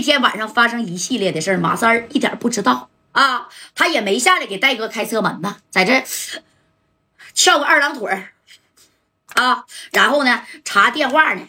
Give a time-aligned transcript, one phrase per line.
[0.00, 6.02] 那天晚上发生一系列的事儿，马三儿一点不知道啊，他也没下来给戴哥开车门呢，在这
[7.34, 8.32] 翘个二郎腿儿
[9.34, 11.46] 啊，然后呢查电话呢，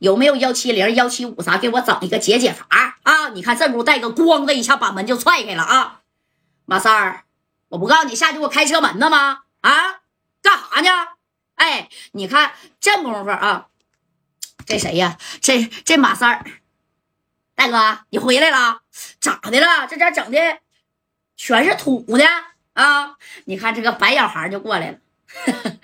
[0.00, 2.66] 有没有幺七零、幺七五啥，给我整一个解解乏
[3.04, 3.28] 啊！
[3.28, 6.00] 你看这不戴哥咣的一下把门就踹开了啊，
[6.64, 7.22] 马三儿，
[7.68, 9.42] 我不告诉你下去给我开车门呢吗？
[9.60, 10.00] 啊，
[10.42, 10.90] 干啥呢？
[11.54, 13.68] 哎，你看这功夫啊，
[14.66, 15.16] 这谁呀？
[15.40, 16.44] 这这马三儿，
[17.54, 18.82] 大哥，你回来了？
[19.20, 19.86] 咋的了？
[19.88, 20.38] 这咋整的
[21.36, 22.24] 全是土呢？
[22.74, 24.98] 啊，你看这个白小孩就过来了。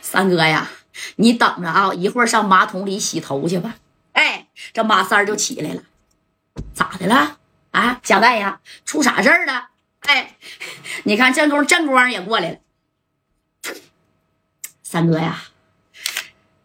[0.00, 0.70] 三哥呀，
[1.16, 3.76] 你等着啊，一会儿上马桶里洗头去吧。
[4.12, 5.82] 哎，这马三就起来了，
[6.74, 7.38] 咋的了？
[7.70, 9.68] 啊，贾代呀，出啥事儿了？
[10.00, 10.36] 哎，
[11.04, 12.58] 你看正宫正光也过来了。
[14.82, 15.42] 三哥呀，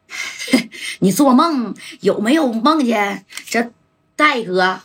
[0.99, 3.73] 你做梦有没有梦见这
[4.21, 4.81] 戴哥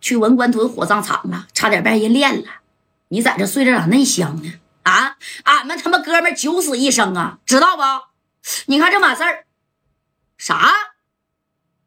[0.00, 2.48] 去文官屯火葬场了，差点被人练了？
[3.10, 4.54] 你在这睡着咋那香呢？
[4.82, 7.82] 啊，俺们他妈哥们九死一生啊，知道不？
[8.66, 9.44] 你看这码事儿，
[10.36, 10.72] 啥？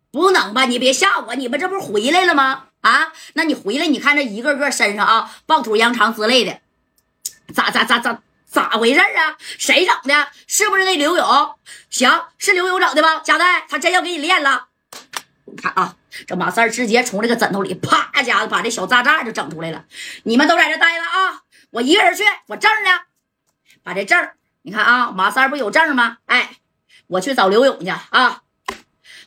[0.10, 0.64] 不能吧？
[0.64, 2.68] 你别吓我，你们这不是回来了吗？
[2.80, 6.62] 啊，那你回来，你看这一个个身上啊，暴土扬长之类的，
[7.54, 8.22] 咋咋咋咋？
[8.48, 9.36] 咋回事啊？
[9.58, 10.30] 谁整的？
[10.48, 11.56] 是不是那刘勇？
[11.90, 13.20] 行，是刘勇整的吧？
[13.20, 14.68] 贾代，他真要给你练了。
[15.46, 15.96] 你看啊，
[16.28, 19.86] 这马三直接从这个枕头里啪一下子把这小炸炸就整出来了。
[20.24, 22.24] 你们都在这待着啊，我一个人去。
[22.48, 22.90] 我证呢？
[23.84, 24.30] 把这证
[24.64, 26.18] 你看啊，马三不有证吗？
[26.26, 26.58] 哎，
[27.08, 28.42] 我去找刘勇去啊。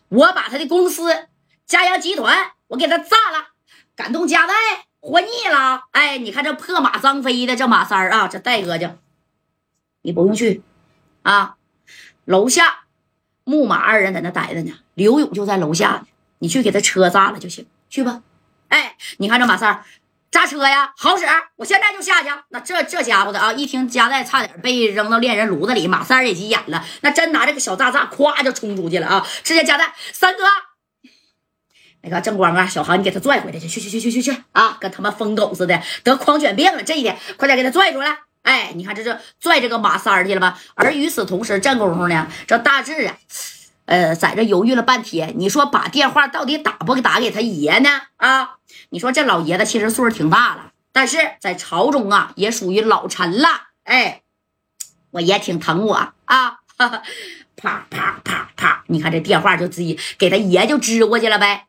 [0.08, 1.28] 我把他的公司
[1.66, 3.50] 嘉阳集团，我给他炸了，
[3.94, 4.54] 感动加代
[5.00, 5.84] 活腻了。
[5.92, 8.90] 哎，你看这破马张飞的这马三啊，这戴哥就。
[10.02, 10.62] 你不用去，
[11.22, 11.56] 啊，
[12.24, 12.84] 楼下
[13.48, 16.02] 木马二人在那待着呢，刘勇就在楼下呢。
[16.40, 18.20] 你去给他车炸了就行，去吧。
[18.68, 19.82] 哎，你看这马三
[20.30, 21.24] 炸车呀，好使，
[21.56, 22.28] 我现在就下去。
[22.50, 29.26] 那这这家伙的啊，一听夹带差点被扔到恋人炉子里，马三也急眼了，那真拿这个小炸炸，咵就冲出去了啊！
[29.42, 30.44] 直接夹带三哥，
[32.02, 38.18] 那个正光啊，小韩，你给他拽回来去，去去去去去去啊，跟他妈疯狗似的，得狂犬病了，这一点快点给他拽出来。
[38.48, 40.58] 哎，你看这是拽这个马三去了吧？
[40.74, 43.18] 而与此同时，这功夫呢，这大志啊，
[43.84, 45.34] 呃，在这犹豫了半天。
[45.36, 47.90] 你说把电话到底打不打给他爷呢？
[48.16, 48.56] 啊，
[48.88, 53.48] 你说这老爷子其实岁数挺大了，但是在朝中啊也属于老臣了。
[53.84, 54.22] 哎，
[55.10, 56.88] 我爷挺疼我啊，啪
[57.58, 61.66] 啪啪啪，你看这电话就直接给他爷就支过去了呗。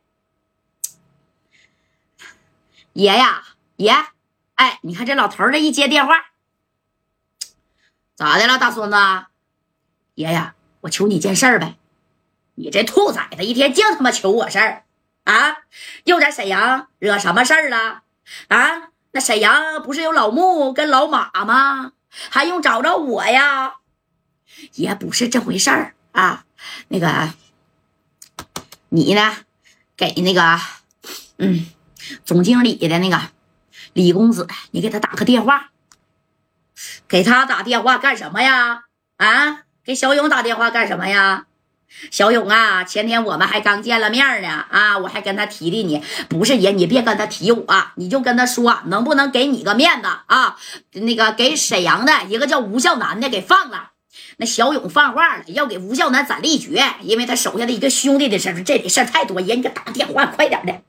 [2.93, 3.43] 爷呀，
[3.75, 3.93] 爷，
[4.55, 6.27] 哎，你看这老头这一接电话。
[8.19, 8.97] 咋的了，大孙子？
[10.15, 11.77] 爷爷，我求你件事儿呗。
[12.55, 14.83] 你这兔崽子，一天净他妈求我事儿
[15.23, 15.59] 啊！
[16.03, 18.01] 又在沈阳惹什么事儿了
[18.49, 18.89] 啊？
[19.11, 21.93] 那沈阳不是有老穆跟老马吗？
[22.09, 23.75] 还用找着我呀？
[24.73, 26.43] 也不是这回事儿啊。
[26.89, 27.33] 那个，
[28.89, 29.33] 你呢？
[29.95, 30.59] 给那个，
[31.37, 31.67] 嗯，
[32.25, 33.17] 总经理的那个
[33.93, 35.71] 李公子，你给他打个电话。
[37.07, 38.83] 给他打电话干什么呀？
[39.17, 41.45] 啊，给小勇打电话干什么呀？
[42.11, 44.65] 小勇啊，前天我们还刚见了面呢。
[44.69, 50.55] 啊，我还跟他提的你，不是爷，你别跟他提我，你就跟他说，能不能给你个面子啊？
[50.93, 53.91] 那个给沈阳的一个叫吴孝南的给放了。
[54.37, 60.81] 那小勇放话了，要给吴孝南斩立决，因为他手下的一个兄弟的事这里事太多，爷你给打电话，快点的。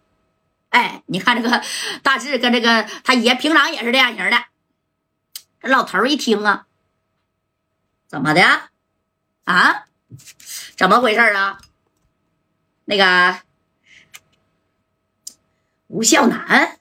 [0.69, 1.63] 哎，你看这个
[2.03, 4.37] 大志跟这个他爷平常也是这样型的。
[5.61, 6.67] 这老头一听啊，
[8.09, 8.43] 怎么的
[9.45, 9.85] 啊？
[10.77, 11.61] 怎么回事啊？
[12.87, 13.41] 那个
[15.89, 16.79] 吴孝南，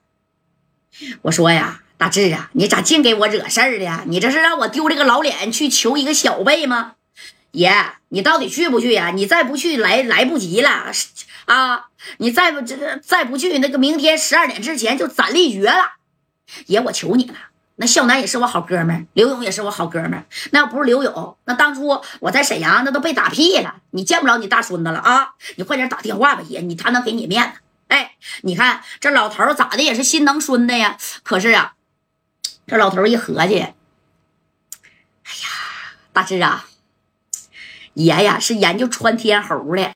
[1.23, 4.03] 我说呀，大志啊，你咋净给我惹事儿的？
[4.07, 6.95] 你这是让我丢这个老脸去求一个小辈吗？
[7.51, 9.11] 爷，你到底去不去呀？
[9.11, 10.91] 你再不去，来来不及了
[11.45, 11.89] 啊！
[12.19, 15.95] 你再不这再不去，那个明天十二点之前就斩立决了。
[16.67, 17.35] 爷，我求你了。
[17.81, 20.25] 那孝南也是我好哥们儿，刘勇也是我好哥们儿。
[20.51, 23.75] 那要不是刘勇，那当初我在沈阳那都被打屁了。
[23.91, 25.35] 你见不着你大孙子了啊！
[25.55, 27.59] 你快点打电话吧，爷，你他能给你面子。
[27.87, 30.97] 哎，你看这老头咋的也是心疼孙子呀。
[31.23, 31.75] 可是啊，
[32.67, 33.71] 这老头一合计，哎
[35.23, 35.49] 呀，
[36.11, 36.65] 大志啊，
[37.93, 39.93] 爷呀是研究穿天猴的。